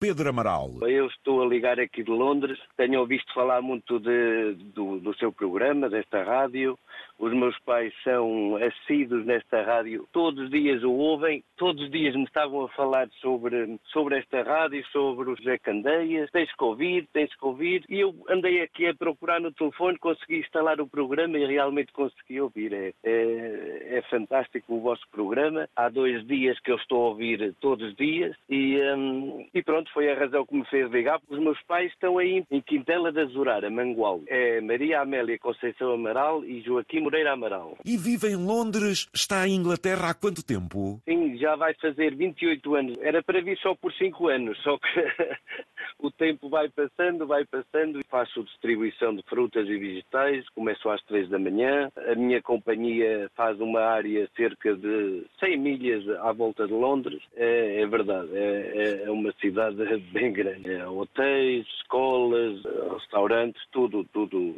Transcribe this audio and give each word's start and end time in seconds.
Pedro 0.00 0.28
Amaral. 0.28 0.70
Eu 0.82 1.08
estou 1.08 1.42
a 1.42 1.46
ligar 1.46 1.80
aqui 1.80 2.04
de 2.04 2.10
Londres. 2.10 2.58
Tenho 2.76 3.00
ouvido 3.00 3.24
falar 3.34 3.60
muito 3.60 3.98
de, 3.98 4.54
do, 4.72 5.00
do 5.00 5.16
seu 5.16 5.32
programa, 5.32 5.90
desta 5.90 6.22
rádio. 6.22 6.78
Os 7.18 7.32
meus 7.32 7.58
pais 7.60 7.92
são 8.04 8.56
assíduos 8.56 9.26
nesta 9.26 9.62
rádio. 9.62 10.06
Todos 10.12 10.44
os 10.44 10.50
dias 10.50 10.84
o 10.84 10.92
ouvem. 10.92 11.42
Todos 11.56 11.82
os 11.82 11.90
dias 11.90 12.14
me 12.14 12.22
estavam 12.22 12.64
a 12.64 12.68
falar 12.68 13.08
sobre, 13.20 13.76
sobre 13.86 14.18
esta 14.18 14.42
rádio, 14.42 14.86
sobre 14.92 15.30
o 15.30 15.36
José 15.36 15.58
Candeias. 15.58 16.30
Tens 16.30 16.54
que 16.54 16.64
ouvir, 16.64 17.08
tens 17.12 17.34
que 17.34 17.44
ouvir. 17.44 17.84
E 17.88 17.98
eu 17.98 18.14
andei 18.28 18.62
aqui 18.62 18.86
a 18.86 18.94
procurar 18.94 19.40
no 19.40 19.52
telefone, 19.52 19.98
consegui 19.98 20.38
instalar 20.38 20.80
o 20.80 20.86
programa 20.86 21.36
e 21.38 21.44
realmente 21.44 21.92
consegui 21.92 22.40
ouvir. 22.40 22.72
É, 22.72 22.92
é, 23.02 23.98
é 23.98 24.02
fantástico 24.02 24.74
o 24.74 24.80
vosso 24.80 25.02
programa. 25.10 25.68
Há 25.74 25.88
dois 25.88 26.24
dias 26.24 26.58
que 26.60 26.70
eu 26.70 26.76
estou 26.76 27.04
a 27.04 27.08
ouvir 27.08 27.52
todos 27.60 27.88
os 27.88 27.96
dias 27.96 28.36
e, 28.48 28.80
hum, 28.96 29.44
e 29.52 29.60
pronto, 29.60 29.92
foi 29.92 30.08
a 30.08 30.18
razão 30.18 30.46
que 30.46 30.54
me 30.54 30.64
fez 30.66 30.88
ligar. 30.92 31.20
Os 31.28 31.38
meus 31.40 31.60
pais 31.62 31.90
estão 31.90 32.16
aí 32.16 32.44
em 32.48 32.60
Quintela 32.60 33.10
da 33.10 33.24
Zurara, 33.24 33.68
Mangual. 33.68 34.20
É 34.28 34.60
Maria 34.60 35.00
Amélia 35.00 35.36
Conceição 35.38 35.92
Amaral 35.92 36.44
e 36.44 36.60
Joaquim 36.60 37.07
Moreira 37.08 37.32
Amaral. 37.32 37.78
E 37.86 37.96
vive 37.96 38.28
em 38.28 38.36
Londres, 38.36 39.08
está 39.14 39.48
em 39.48 39.54
Inglaterra 39.54 40.10
há 40.10 40.14
quanto 40.14 40.44
tempo? 40.44 41.00
Sim, 41.08 41.38
já 41.38 41.56
vai 41.56 41.72
fazer 41.80 42.14
28 42.14 42.74
anos. 42.74 42.98
Era 43.00 43.22
para 43.22 43.40
vir 43.40 43.56
só 43.58 43.74
por 43.74 43.90
5 43.94 44.28
anos, 44.28 44.58
só 44.62 44.76
que 44.76 44.88
o 45.98 46.10
tempo 46.10 46.50
vai 46.50 46.68
passando, 46.68 47.26
vai 47.26 47.46
passando. 47.46 48.04
Faço 48.10 48.44
distribuição 48.44 49.14
de 49.16 49.22
frutas 49.22 49.66
e 49.66 49.78
vegetais, 49.78 50.46
começo 50.50 50.86
às 50.90 51.02
3 51.04 51.30
da 51.30 51.38
manhã. 51.38 51.90
A 51.96 52.14
minha 52.14 52.42
companhia 52.42 53.30
faz 53.34 53.58
uma 53.58 53.80
área 53.80 54.28
cerca 54.36 54.76
de 54.76 55.24
100 55.40 55.56
milhas 55.56 56.06
à 56.20 56.30
volta 56.32 56.66
de 56.66 56.74
Londres. 56.74 57.22
É, 57.36 57.80
é 57.80 57.86
verdade, 57.86 58.28
é, 58.34 59.04
é, 59.04 59.10
uma 59.10 59.32
cidade 59.40 59.78
bem 60.12 60.30
grande. 60.30 60.72
É 60.72 60.86
hotéis, 60.86 61.66
escolas, 61.80 62.62
restaurantes, 62.92 63.62
tudo, 63.72 64.04
tudo 64.12 64.54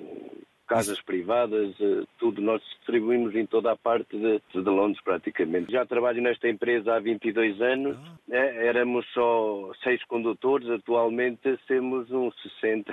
casas 0.71 1.03
privadas, 1.03 1.75
eh, 1.81 2.05
tudo. 2.17 2.41
Nós 2.41 2.63
distribuímos 2.77 3.35
em 3.35 3.45
toda 3.45 3.73
a 3.73 3.77
parte 3.77 4.17
de, 4.17 4.41
de 4.55 4.71
Londres, 4.71 5.03
praticamente. 5.03 5.73
Já 5.73 5.85
trabalho 5.85 6.23
nesta 6.23 6.49
empresa 6.49 6.95
há 6.95 7.01
22 7.01 7.61
anos. 7.61 7.97
Ah. 8.01 8.17
É, 8.31 8.69
éramos 8.69 9.05
só 9.13 9.73
seis 9.83 10.01
condutores, 10.05 10.71
atualmente 10.71 11.59
temos 11.67 12.09
uns 12.13 12.33
60. 12.61 12.93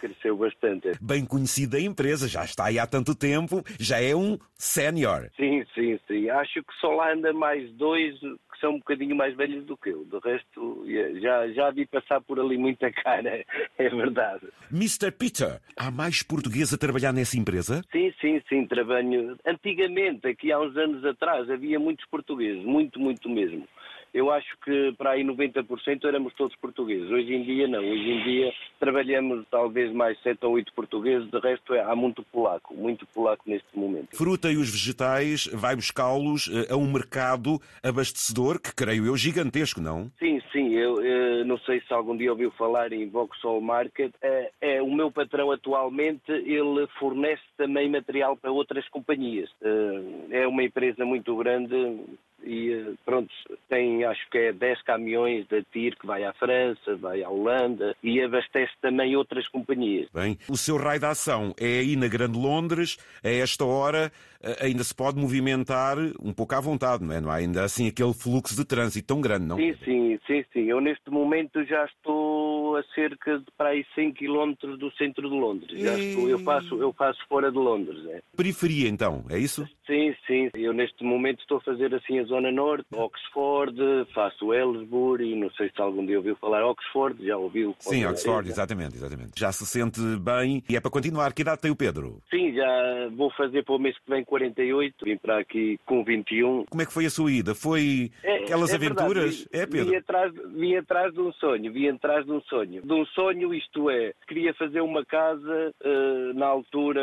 Cresceu 0.00 0.38
bastante. 0.38 0.92
Bem 1.02 1.26
conhecida 1.26 1.76
a 1.76 1.80
empresa, 1.82 2.26
já 2.26 2.44
está 2.44 2.66
aí 2.66 2.78
há 2.78 2.86
tanto 2.86 3.14
tempo, 3.14 3.62
já 3.78 4.00
é 4.00 4.16
um 4.16 4.38
sénior. 4.54 5.28
Sim, 5.36 5.62
sim, 5.74 6.00
sim. 6.06 6.30
Acho 6.30 6.62
que 6.62 6.74
só 6.80 6.88
lá 6.92 7.12
anda 7.12 7.32
mais 7.34 7.70
dois 7.72 8.18
que 8.58 8.60
são 8.60 8.72
um 8.72 8.78
bocadinho 8.78 9.14
mais 9.14 9.36
velhos 9.36 9.64
do 9.64 9.76
que 9.76 9.90
eu. 9.90 10.04
Do 10.04 10.18
resto, 10.18 10.84
já, 11.20 11.48
já 11.52 11.70
vi 11.70 11.86
passar 11.86 12.20
por 12.20 12.40
ali 12.40 12.58
muita 12.58 12.90
cara, 12.90 13.44
é 13.78 13.88
verdade. 13.88 14.46
Mr. 14.72 15.12
Peter, 15.12 15.60
há 15.76 15.90
mais 15.90 16.22
português 16.22 16.74
a 16.74 16.78
trabalhar 16.78 17.12
nessa 17.18 17.38
empresa? 17.38 17.82
Sim, 17.90 18.12
sim, 18.20 18.40
sim, 18.48 18.66
trabalho. 18.66 19.36
Antigamente, 19.44 20.26
aqui 20.28 20.52
há 20.52 20.60
uns 20.60 20.76
anos 20.76 21.04
atrás, 21.04 21.50
havia 21.50 21.78
muitos 21.78 22.06
portugueses, 22.06 22.64
muito, 22.64 23.00
muito 23.00 23.28
mesmo 23.28 23.66
eu 24.12 24.30
acho 24.30 24.56
que 24.64 24.92
para 24.96 25.10
aí 25.10 25.24
90% 25.24 26.04
éramos 26.04 26.32
todos 26.34 26.56
portugueses. 26.56 27.10
Hoje 27.10 27.32
em 27.34 27.44
dia 27.44 27.68
não. 27.68 27.80
Hoje 27.80 28.10
em 28.10 28.24
dia 28.24 28.52
trabalhamos 28.80 29.46
talvez 29.50 29.92
mais 29.92 30.20
7 30.22 30.44
ou 30.44 30.52
8 30.52 30.72
portugueses, 30.72 31.30
de 31.30 31.38
resto 31.38 31.74
é, 31.74 31.80
há 31.80 31.94
muito 31.94 32.22
polaco, 32.22 32.74
muito 32.74 33.06
polaco 33.06 33.42
neste 33.46 33.68
momento. 33.74 34.16
Fruta 34.16 34.50
e 34.50 34.56
os 34.56 34.70
vegetais, 34.70 35.46
vai 35.52 35.74
buscá-los 35.74 36.48
eh, 36.48 36.72
a 36.72 36.76
um 36.76 36.90
mercado 36.90 37.60
abastecedor, 37.82 38.60
que 38.60 38.74
creio 38.74 39.06
eu 39.06 39.16
gigantesco, 39.16 39.80
não? 39.80 40.10
Sim, 40.18 40.40
Eu, 40.74 41.02
eu 41.02 41.44
não 41.44 41.58
sei 41.58 41.80
se 41.80 41.92
algum 41.92 42.16
dia 42.16 42.30
ouviu 42.30 42.50
falar 42.52 42.92
em 42.92 43.08
Vauxhall 43.08 43.60
Market. 43.60 44.12
É, 44.22 44.50
é, 44.60 44.82
o 44.82 44.92
meu 44.92 45.10
patrão 45.10 45.50
atualmente, 45.50 46.30
ele 46.30 46.86
fornece 46.98 47.42
também 47.56 47.88
material 47.88 48.36
para 48.36 48.52
outras 48.52 48.88
companhias. 48.88 49.50
É, 49.62 50.42
é 50.42 50.48
uma 50.48 50.62
empresa 50.62 51.04
muito 51.04 51.36
grande 51.36 52.00
e 52.44 52.94
pronto, 53.04 53.30
tem 53.68 54.04
acho 54.04 54.28
que 54.30 54.38
é 54.38 54.52
10 54.52 54.82
caminhões 54.82 55.46
da 55.48 55.62
TIR 55.62 55.96
que 55.98 56.06
vai 56.06 56.24
à 56.24 56.32
França, 56.32 56.96
vai 56.96 57.22
à 57.22 57.30
Holanda 57.30 57.96
e 58.02 58.20
abastece 58.20 58.72
também 58.80 59.16
outras 59.16 59.48
companhias. 59.48 60.08
Bem, 60.12 60.38
o 60.48 60.56
seu 60.56 60.76
raio 60.76 61.00
de 61.00 61.06
ação 61.06 61.54
é 61.58 61.80
aí 61.80 61.96
na 61.96 62.08
Grande 62.08 62.38
Londres, 62.38 62.96
a 63.22 63.28
esta 63.28 63.64
hora 63.64 64.12
eh, 64.40 64.66
ainda 64.66 64.84
se 64.84 64.94
pode 64.94 65.18
movimentar 65.18 65.96
um 66.22 66.32
pouco 66.32 66.54
à 66.54 66.60
vontade, 66.60 67.04
não 67.04 67.12
é? 67.12 67.20
Não 67.20 67.30
há 67.30 67.36
ainda 67.36 67.64
assim 67.64 67.88
aquele 67.88 68.14
fluxo 68.14 68.54
de 68.54 68.64
trânsito 68.64 69.08
tão 69.08 69.20
grande, 69.20 69.46
não? 69.46 69.56
Sim, 69.56 69.74
sim, 69.84 70.18
sim, 70.26 70.44
sim. 70.52 70.64
Eu 70.64 70.80
neste 70.80 71.10
momento 71.10 71.64
já 71.64 71.84
estou 71.84 72.76
a 72.76 72.82
cerca 72.94 73.38
de 73.38 73.46
para 73.56 73.70
aí 73.70 73.84
100 73.94 74.12
km 74.12 74.52
do 74.78 74.90
centro 74.92 75.28
de 75.28 75.34
Londres. 75.34 75.80
Já 75.80 75.98
estou, 75.98 76.28
eu 76.28 76.38
faço, 76.40 76.80
eu 76.80 76.92
faço 76.92 77.18
fora 77.28 77.50
de 77.50 77.58
Londres. 77.58 78.04
É. 78.06 78.22
Periferia 78.36 78.88
então, 78.88 79.24
é 79.28 79.38
isso? 79.38 79.68
Sim, 79.88 80.14
sim. 80.26 80.50
Eu 80.52 80.74
neste 80.74 81.02
momento 81.02 81.40
estou 81.40 81.56
a 81.56 81.60
fazer 81.62 81.94
assim 81.94 82.18
a 82.18 82.24
Zona 82.24 82.52
Norte, 82.52 82.86
Oxford, 82.92 83.74
faço 84.14 84.52
Ellsbury, 84.52 85.34
não 85.34 85.50
sei 85.52 85.70
se 85.70 85.80
algum 85.80 86.04
dia 86.04 86.18
ouviu 86.18 86.36
falar 86.36 86.62
Oxford, 86.66 87.24
já 87.24 87.38
ouviu? 87.38 87.74
Sim, 87.80 88.04
Oxford, 88.04 88.50
exatamente, 88.50 88.96
exatamente. 88.96 89.32
Já 89.34 89.50
se 89.50 89.64
sente 89.66 90.00
bem 90.20 90.62
e 90.68 90.76
é 90.76 90.80
para 90.80 90.90
continuar. 90.90 91.32
Que 91.32 91.40
idade 91.40 91.62
tem 91.62 91.70
o 91.70 91.76
Pedro? 91.76 92.20
Sim, 92.28 92.54
já 92.54 93.08
vou 93.16 93.30
fazer 93.30 93.64
para 93.64 93.76
o 93.76 93.78
mês 93.78 93.96
que 93.96 94.10
vem 94.10 94.22
48, 94.22 95.04
vim 95.04 95.16
para 95.16 95.38
aqui 95.38 95.80
com 95.86 96.04
21. 96.04 96.66
Como 96.66 96.82
é 96.82 96.84
que 96.84 96.92
foi 96.92 97.06
a 97.06 97.10
sua 97.10 97.32
ida? 97.32 97.54
Foi 97.54 98.10
é, 98.22 98.44
aquelas 98.44 98.70
é 98.70 98.74
aventuras? 98.74 99.38
Verdade, 99.44 99.48
é, 99.52 99.66
Pedro? 99.66 99.90
Vim 99.90 99.96
atrás, 99.96 100.32
vim 100.54 100.76
atrás 100.76 101.14
de 101.14 101.20
um 101.20 101.32
sonho, 101.32 101.72
vim 101.72 101.88
atrás 101.88 102.26
de 102.26 102.32
um 102.32 102.42
sonho. 102.42 102.82
De 102.82 102.92
um 102.92 103.06
sonho, 103.06 103.54
isto 103.54 103.88
é, 103.88 104.12
queria 104.26 104.52
fazer 104.52 104.82
uma 104.82 105.02
casa, 105.06 105.74
uh, 105.82 106.34
na 106.34 106.46
altura, 106.46 107.02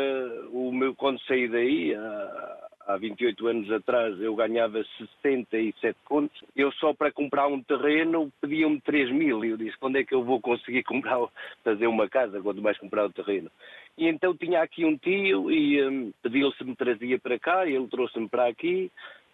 o 0.52 0.70
meu, 0.70 0.94
quando 0.94 1.20
saí 1.26 1.48
daí, 1.48 1.94
uh, 1.94 2.66
há 2.86 2.96
28 2.96 3.46
anos 3.46 3.70
atrás 3.70 4.18
eu 4.20 4.34
ganhava 4.34 4.82
67 4.98 5.96
contos. 6.04 6.42
Eu 6.54 6.70
só 6.72 6.94
para 6.94 7.12
comprar 7.12 7.48
um 7.48 7.62
terreno 7.62 8.32
pediam-me 8.40 8.80
3 8.80 9.10
mil. 9.10 9.44
E 9.44 9.50
eu 9.50 9.56
disse, 9.56 9.76
quando 9.78 9.96
é 9.96 10.04
que 10.04 10.14
eu 10.14 10.24
vou 10.24 10.40
conseguir 10.40 10.82
comprar, 10.84 11.18
fazer 11.64 11.86
uma 11.86 12.08
casa, 12.08 12.40
quando 12.40 12.62
mais 12.62 12.78
comprar 12.78 13.06
o 13.06 13.12
terreno? 13.12 13.50
E 13.98 14.06
então 14.06 14.36
tinha 14.36 14.62
aqui 14.62 14.84
um 14.84 14.96
tio 14.96 15.50
e 15.50 15.82
um, 15.84 16.12
pediu 16.22 16.52
se 16.52 16.64
me 16.64 16.76
trazia 16.76 17.18
para 17.18 17.38
cá, 17.38 17.66
ele 17.66 17.86
trouxe-me 17.88 18.28
para 18.28 18.46
aqui 18.46 18.90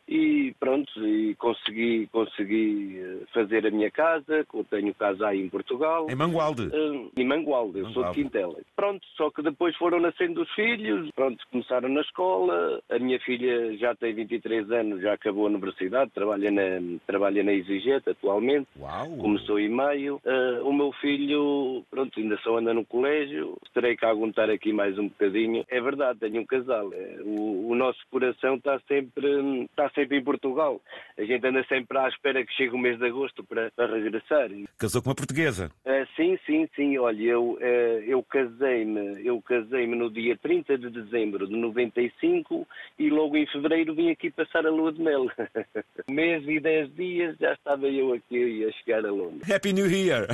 e 0.09 0.55
pronto, 0.59 0.91
e 1.07 1.35
consegui, 1.37 2.07
consegui 2.09 2.99
eh, 3.01 3.19
fazer 3.33 3.67
a 3.67 3.71
minha 3.71 3.91
casa, 3.91 4.45
tenho 4.69 4.95
casa 4.95 5.29
aí 5.29 5.41
em 5.41 5.49
Portugal. 5.49 6.07
Em 6.11 6.15
Mangualde? 6.15 6.67
Uh, 6.67 7.11
em 7.17 7.25
Mangualde, 7.25 7.79
eu 7.79 7.85
Mangualde. 7.85 7.95
sou 7.95 8.05
de 8.05 8.13
Quintela. 8.13 8.57
Pronto, 8.77 9.07
só 9.17 9.31
que 9.31 9.43
depois 9.43 9.77
foram 9.77 10.01
nascendo 10.01 10.43
os 10.43 10.51
filhos, 10.55 11.09
pronto, 11.15 11.43
começaram 11.51 11.89
na 11.89 12.01
escola, 12.03 12.81
a 12.91 12.99
minha 12.99 13.19
filha 13.21 13.77
já 13.79 13.95
tem 13.95 14.15
23 14.15 14.71
anos, 14.71 15.01
já 15.01 15.15
acabou 15.15 15.47
a 15.47 15.51
universidade, 15.51 16.11
trabalha 16.11 16.51
na, 16.51 16.99
trabalha 17.07 17.43
na 17.43 17.53
EasyJet 17.53 18.09
atualmente, 18.11 18.69
Uau. 18.79 19.17
começou 19.17 19.59
em 19.59 19.71
maio. 19.71 20.21
Uh, 20.25 20.69
o 20.69 20.73
meu 20.73 20.93
filho, 21.01 21.85
pronto, 21.91 22.19
ainda 22.19 22.37
só 22.39 22.59
anda 22.59 22.75
no 22.75 22.85
colégio, 22.85 23.57
terei 23.73 23.97
que 23.97 24.05
aguentar 24.05 24.51
aqui 24.51 24.73
mais 24.73 24.99
um 24.99 25.09
bocadinho. 25.09 25.65
É 25.69 25.81
verdade, 25.81 26.19
tenho 26.19 26.43
um 26.43 26.47
casal, 26.47 26.91
o, 27.25 27.71
o 27.71 27.75
nosso 27.75 28.01
coração 28.11 28.57
está 28.57 28.79
sempre, 28.89 29.67
está 29.71 29.89
sempre 29.91 30.02
em 30.11 30.23
Portugal. 30.23 30.81
A 31.19 31.25
gente 31.25 31.47
anda 31.47 31.65
sempre 31.65 31.99
à 31.99 32.09
espera 32.09 32.45
que 32.45 32.53
chegue 32.55 32.75
o 32.75 32.79
mês 32.79 32.99
de 32.99 33.07
agosto 33.07 33.45
para, 33.45 33.71
para 33.73 33.95
regressar. 33.95 34.49
Casou 34.79 35.03
com 35.03 35.11
uma 35.11 35.15
portuguesa? 35.15 35.71
Uh, 35.85 36.07
sim, 36.17 36.39
sim, 36.47 36.69
sim. 36.75 36.99
Olha, 36.99 37.23
eu, 37.23 37.53
uh, 37.53 38.03
eu 38.07 38.23
casei-me 38.23 39.13
eu 39.25 39.41
casei-me 39.43 39.97
no 39.97 40.11
dia 40.11 40.37
30 40.37 40.79
de 40.79 40.91
dezembro 40.91 41.47
de 41.47 41.57
95 41.57 42.67
e 42.99 43.11
logo 43.11 43.37
em 43.37 43.47
fevereiro 43.47 43.95
vim 43.95 44.11
aqui 44.11 44.31
passar 44.31 44.67
a 44.67 44.71
lua 44.71 44.93
de 44.93 45.03
mel. 45.03 45.27
mês 46.09 46.47
e 46.47 46.61
dez 46.61 46.93
dias 46.95 47.37
já 47.41 47.53
estava 47.53 47.87
eu 47.89 48.13
aqui 48.13 48.65
a 48.65 48.73
chegar 48.73 49.05
a 49.05 49.11
Londres. 49.11 49.51
Happy 49.51 49.73
New 49.73 49.91
Year! 49.91 50.27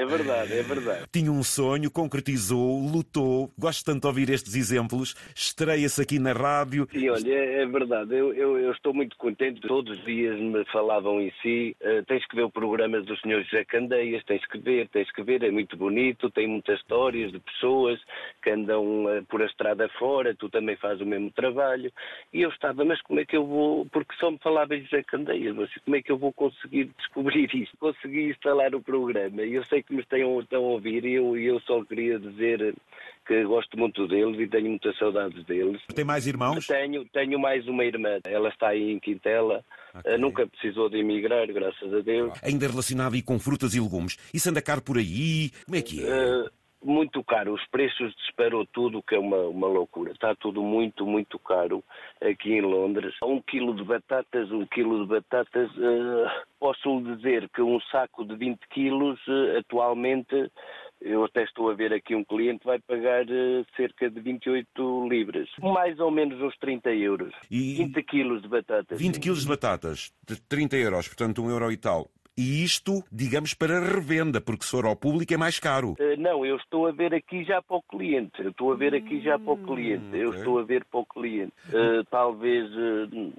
é 0.00 0.06
verdade, 0.06 0.52
é 0.52 0.62
verdade. 0.62 1.06
Tinha 1.12 1.30
um 1.30 1.42
sonho, 1.42 1.90
concretizou, 1.90 2.80
lutou. 2.80 3.50
Gosto 3.58 3.84
tanto 3.84 4.02
de 4.02 4.06
ouvir 4.06 4.30
estes 4.30 4.54
exemplos. 4.54 5.14
Estreia-se 5.34 6.00
aqui 6.00 6.18
na 6.18 6.32
rádio. 6.32 6.88
Sim, 6.92 7.08
olha, 7.08 7.32
é, 7.32 7.62
é 7.62 7.66
verdade. 7.66 8.14
Eu, 8.14 8.32
eu, 8.38 8.58
eu, 8.58 8.72
estou 8.72 8.94
muito 8.94 9.16
contente. 9.16 9.60
Todos 9.60 9.98
os 9.98 10.04
dias 10.04 10.38
me 10.38 10.64
falavam 10.66 11.20
em 11.20 11.32
si. 11.42 11.76
Uh, 11.80 12.04
tens 12.06 12.24
que 12.26 12.36
ver 12.36 12.44
o 12.44 12.50
programa 12.50 13.00
do 13.00 13.16
Sr. 13.16 13.42
José 13.42 13.64
Candeias, 13.64 14.22
tens 14.24 14.46
que 14.46 14.58
ver, 14.58 14.88
tens 14.88 15.10
que 15.10 15.22
ver. 15.22 15.42
É 15.42 15.50
muito 15.50 15.76
bonito, 15.76 16.30
tem 16.30 16.46
muitas 16.46 16.78
histórias 16.78 17.32
de 17.32 17.40
pessoas 17.40 18.00
que 18.42 18.50
andam 18.50 19.06
uh, 19.06 19.24
por 19.26 19.42
a 19.42 19.46
estrada 19.46 19.88
fora. 19.98 20.34
Tu 20.34 20.48
também 20.48 20.76
fazes 20.76 21.00
o 21.00 21.06
mesmo 21.06 21.30
trabalho. 21.32 21.92
E 22.32 22.42
eu 22.42 22.50
estava, 22.50 22.84
mas 22.84 23.02
como 23.02 23.20
é 23.20 23.24
que 23.24 23.36
eu 23.36 23.44
vou. 23.44 23.86
Porque 23.86 24.14
só 24.16 24.30
me 24.30 24.38
falava 24.38 24.76
em 24.76 24.82
José 24.84 25.02
Candeias, 25.02 25.54
mas 25.56 25.74
como 25.84 25.96
é 25.96 26.02
que 26.02 26.12
eu 26.12 26.18
vou 26.18 26.32
conseguir 26.32 26.90
descobrir 26.96 27.52
isto? 27.54 27.76
Consegui 27.78 28.30
instalar 28.30 28.74
o 28.74 28.82
programa. 28.82 29.42
E 29.42 29.54
eu 29.54 29.64
sei 29.64 29.82
que 29.82 29.92
me 29.92 30.00
estão, 30.00 30.18
a 30.52 30.58
ouvir 30.58 31.04
e 31.04 31.14
eu, 31.14 31.36
eu 31.36 31.60
só 31.60 31.84
queria 31.84 32.18
dizer 32.18 32.74
que 33.28 33.44
gosto 33.44 33.78
muito 33.78 34.08
deles 34.08 34.40
e 34.40 34.48
tenho 34.48 34.70
muitas 34.70 34.96
saudades 34.96 35.44
deles. 35.44 35.82
Tem 35.94 36.04
mais 36.04 36.26
irmãos? 36.26 36.66
Tenho, 36.66 37.04
tenho 37.12 37.38
mais 37.38 37.68
uma 37.68 37.84
irmã. 37.84 38.18
Ela 38.24 38.48
está 38.48 38.68
aí 38.68 38.90
em 38.90 38.98
Quintela. 38.98 39.62
Okay. 39.94 40.14
Uh, 40.14 40.18
nunca 40.18 40.46
precisou 40.46 40.88
de 40.88 40.98
emigrar, 40.98 41.46
graças 41.52 41.92
a 41.92 42.00
Deus. 42.00 42.32
Ainda 42.42 42.66
relacionado 42.66 43.14
aí 43.14 43.22
com 43.22 43.38
frutas 43.38 43.74
e 43.74 43.80
legumes. 43.80 44.16
Isso 44.32 44.48
anda 44.48 44.62
caro 44.62 44.80
por 44.80 44.96
aí? 44.96 45.50
Como 45.66 45.76
é 45.76 45.82
que 45.82 46.02
é? 46.02 46.08
Uh, 46.08 46.50
muito 46.82 47.22
caro. 47.22 47.52
Os 47.52 47.66
preços 47.66 48.14
disparou 48.16 48.64
tudo, 48.66 49.02
que 49.02 49.14
é 49.14 49.18
uma, 49.18 49.42
uma 49.48 49.66
loucura. 49.66 50.12
Está 50.12 50.34
tudo 50.34 50.62
muito, 50.62 51.04
muito 51.06 51.38
caro 51.38 51.84
aqui 52.22 52.52
em 52.52 52.62
Londres. 52.62 53.14
Um 53.22 53.42
quilo 53.42 53.74
de 53.74 53.84
batatas, 53.84 54.50
um 54.50 54.64
quilo 54.64 55.02
de 55.02 55.08
batatas, 55.08 55.70
uh, 55.76 56.30
posso 56.58 56.98
lhe 57.00 57.16
dizer 57.16 57.48
que 57.50 57.60
um 57.60 57.78
saco 57.92 58.24
de 58.24 58.34
20 58.36 58.58
quilos 58.70 59.18
uh, 59.26 59.58
atualmente 59.58 60.50
eu 61.00 61.24
até 61.24 61.44
estou 61.44 61.70
a 61.70 61.74
ver 61.74 61.92
aqui 61.92 62.14
um 62.14 62.24
cliente 62.24 62.64
vai 62.64 62.78
pagar 62.78 63.24
uh, 63.24 63.66
cerca 63.76 64.10
de 64.10 64.20
28 64.20 65.08
libras, 65.08 65.48
mais 65.60 65.98
ou 66.00 66.10
menos 66.10 66.40
uns 66.40 66.56
30 66.58 66.90
euros. 66.90 67.32
E 67.50 67.74
20 67.76 68.02
quilos 68.02 68.42
de 68.42 68.48
batatas. 68.48 68.98
20 68.98 69.20
quilos 69.20 69.42
de 69.42 69.48
batatas, 69.48 70.12
de 70.26 70.36
30 70.36 70.76
euros, 70.76 71.08
portanto 71.08 71.42
um 71.42 71.50
euro 71.50 71.70
e 71.70 71.76
tal. 71.76 72.10
E 72.36 72.62
isto, 72.62 73.02
digamos, 73.10 73.52
para 73.52 73.80
revenda, 73.80 74.40
porque 74.40 74.64
se 74.64 74.70
for 74.70 74.86
ao 74.86 74.94
público 74.94 75.34
é 75.34 75.36
mais 75.36 75.58
caro. 75.58 75.96
Uh, 75.98 76.16
não, 76.16 76.46
eu 76.46 76.56
estou 76.56 76.86
a 76.86 76.92
ver 76.92 77.12
aqui 77.12 77.42
já 77.42 77.60
para 77.60 77.76
o 77.76 77.82
cliente. 77.82 78.40
Eu 78.40 78.50
estou 78.50 78.72
a 78.72 78.76
ver 78.76 78.94
aqui 78.94 79.20
já 79.20 79.36
para 79.40 79.52
o 79.54 79.58
cliente. 79.58 80.04
Hum, 80.12 80.14
eu 80.14 80.30
estou 80.30 80.58
a 80.60 80.62
ver 80.62 80.84
para 80.84 81.00
o 81.00 81.06
cliente. 81.06 81.52
Uh, 81.68 82.04
talvez 82.08 82.70
uh, 82.72 83.32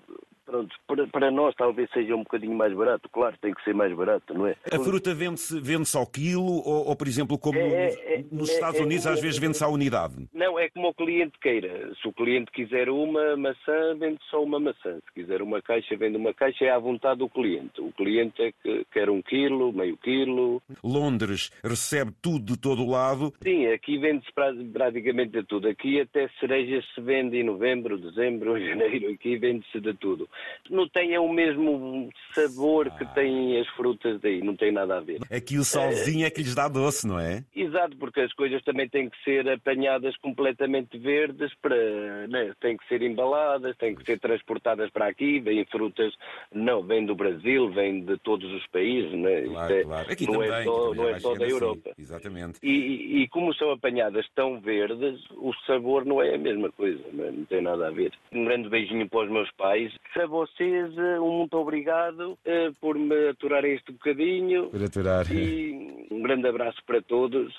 Pronto, 0.49 0.75
para, 0.87 1.05
para, 1.05 1.29
nós 1.29 1.53
talvez 1.53 1.87
seja 1.91 2.15
um 2.15 2.23
bocadinho 2.23 2.55
mais 2.55 2.73
barato, 2.73 3.07
claro, 3.09 3.35
tem 3.39 3.53
que 3.53 3.63
ser 3.63 3.75
mais 3.75 3.95
barato, 3.95 4.33
não 4.33 4.47
é? 4.47 4.55
A 4.71 4.79
fruta 4.79 5.13
vende-se 5.13 5.61
vende 5.61 5.87
ao 5.95 6.07
quilo 6.07 6.43
ou, 6.43 6.87
ou, 6.87 6.95
por 6.95 7.07
exemplo, 7.07 7.37
como 7.37 7.59
é, 7.59 7.93
é, 7.93 8.25
nos 8.31 8.49
é, 8.49 8.53
Estados 8.53 8.79
é 8.79 8.83
Unidos, 8.83 9.05
às 9.05 9.21
vezes 9.21 9.37
vende-se 9.37 9.63
à 9.63 9.67
unidade? 9.67 10.15
Não, 10.33 10.57
é 10.57 10.67
como 10.69 10.87
o 10.87 10.93
cliente 10.93 11.37
queira. 11.39 11.93
Se 12.01 12.07
o 12.07 12.11
cliente 12.11 12.51
quiser 12.51 12.89
uma 12.89 13.37
maçã, 13.37 13.95
vende 13.99 14.17
só 14.31 14.43
uma 14.43 14.59
maçã. 14.59 14.95
Se 14.95 15.13
quiser 15.13 15.43
uma 15.43 15.61
caixa, 15.61 15.95
vende 15.95 16.17
uma 16.17 16.33
caixa, 16.33 16.65
é 16.65 16.71
à 16.71 16.79
vontade 16.79 17.19
do 17.19 17.29
cliente. 17.29 17.79
O 17.79 17.91
cliente 17.91 18.41
é 18.41 18.51
que 18.51 18.85
quer 18.91 19.07
um 19.07 19.21
quilo, 19.21 19.71
meio 19.71 19.97
quilo. 19.97 20.63
Londres 20.83 21.51
recebe 21.63 22.11
tudo 22.23 22.53
de 22.53 22.59
todo 22.59 22.81
o 22.81 22.89
lado? 22.89 23.31
Sim, 23.43 23.67
aqui 23.67 23.99
vende-se 23.99 24.31
praticamente 24.73 25.31
de 25.31 25.43
tudo. 25.43 25.67
Aqui 25.67 26.01
até 26.01 26.27
cerejas 26.39 26.83
se 26.95 27.01
vende 27.01 27.37
em 27.37 27.43
novembro, 27.43 27.99
dezembro, 27.99 28.57
janeiro, 28.65 29.11
aqui 29.11 29.37
vende-se 29.37 29.79
de 29.79 29.93
tudo 29.93 30.27
não 30.69 30.87
tem 30.87 31.17
o 31.17 31.31
mesmo 31.31 32.09
sabor 32.33 32.89
que 32.91 33.05
têm 33.13 33.59
as 33.59 33.67
frutas 33.69 34.19
daí, 34.21 34.41
não 34.41 34.55
tem 34.55 34.71
nada 34.71 34.97
a 34.97 34.99
ver. 35.01 35.19
Aqui 35.31 35.57
o 35.57 35.63
solzinho 35.63 36.23
é, 36.23 36.27
é 36.27 36.29
que 36.29 36.41
lhes 36.41 36.55
dá 36.55 36.67
doce, 36.67 37.07
não 37.07 37.19
é? 37.19 37.43
Exato, 37.55 37.97
porque 37.97 38.21
as 38.21 38.33
coisas 38.33 38.61
também 38.63 38.87
têm 38.87 39.09
que 39.09 39.23
ser 39.23 39.47
apanhadas 39.49 40.15
completamente 40.17 40.97
verdes, 40.97 41.51
para, 41.61 42.27
né? 42.27 42.53
têm 42.59 42.77
que 42.77 42.87
ser 42.87 43.01
embaladas, 43.01 43.75
têm 43.77 43.95
que 43.95 44.03
ser 44.03 44.19
transportadas 44.19 44.89
para 44.91 45.07
aqui, 45.07 45.39
vêm 45.39 45.65
frutas, 45.65 46.13
não, 46.53 46.83
vêm 46.83 47.05
do 47.05 47.15
Brasil, 47.15 47.71
vêm 47.71 48.03
de 48.03 48.17
todos 48.17 48.51
os 48.51 48.65
países, 48.67 49.11
né? 49.13 49.41
claro, 49.43 49.73
é, 49.73 49.83
claro. 49.83 50.11
Aqui 50.11 50.25
não 50.25 50.33
também, 50.33 50.51
é 50.51 50.63
só, 50.63 50.93
não 50.93 51.09
é 51.09 51.19
só 51.19 51.35
da 51.35 51.45
assim. 51.45 51.53
Europa. 51.53 51.91
Exatamente. 51.97 52.59
E, 52.63 53.21
e, 53.21 53.27
como 53.29 53.53
são 53.53 53.71
apanhadas 53.71 54.25
tão 54.35 54.59
verdes, 54.59 55.19
o 55.31 55.53
sabor 55.65 56.05
não 56.05 56.21
é 56.21 56.35
a 56.35 56.37
mesma 56.37 56.71
coisa, 56.71 57.03
não, 57.11 57.25
é? 57.25 57.31
não 57.31 57.45
tem 57.45 57.61
nada 57.61 57.87
a 57.87 57.91
ver. 57.91 58.11
Um 58.31 58.45
grande 58.45 58.69
beijinho 58.69 59.07
para 59.09 59.25
os 59.25 59.31
meus 59.31 59.51
pais. 59.51 59.93
Vocês, 60.29 60.95
eh, 60.95 61.19
um 61.19 61.39
muito 61.39 61.57
obrigado 61.57 62.33
uh, 62.33 62.73
por 62.79 62.95
me 62.97 63.29
aturarem 63.29 63.73
este 63.73 63.91
bocadinho. 63.91 64.67
Por 64.69 64.83
aturar. 64.83 65.25
E 65.31 66.05
um 66.11 66.21
grande 66.21 66.47
abraço 66.47 66.77
para 66.85 67.01
todos 67.01 67.51